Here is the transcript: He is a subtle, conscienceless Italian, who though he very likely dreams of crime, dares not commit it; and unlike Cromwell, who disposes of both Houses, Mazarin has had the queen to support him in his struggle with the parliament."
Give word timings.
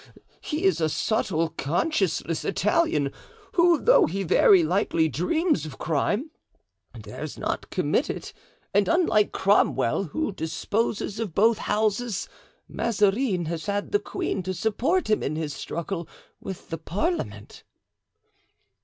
He 0.39 0.63
is 0.63 0.81
a 0.81 0.89
subtle, 0.89 1.51
conscienceless 1.51 2.43
Italian, 2.43 3.11
who 3.51 3.79
though 3.79 4.07
he 4.07 4.23
very 4.23 4.63
likely 4.63 5.07
dreams 5.07 5.63
of 5.63 5.77
crime, 5.77 6.31
dares 6.99 7.37
not 7.37 7.69
commit 7.69 8.09
it; 8.09 8.33
and 8.73 8.87
unlike 8.87 9.31
Cromwell, 9.31 10.05
who 10.05 10.31
disposes 10.31 11.19
of 11.19 11.35
both 11.35 11.59
Houses, 11.59 12.27
Mazarin 12.67 13.45
has 13.45 13.67
had 13.67 13.91
the 13.91 13.99
queen 13.99 14.41
to 14.41 14.55
support 14.55 15.07
him 15.07 15.21
in 15.21 15.35
his 15.35 15.53
struggle 15.53 16.07
with 16.39 16.69
the 16.71 16.79
parliament." 16.79 17.63